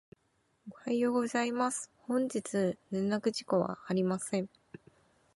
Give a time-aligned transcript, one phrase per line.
[0.71, 1.91] おはようございます。
[2.07, 4.49] 本日の連絡事項はありません。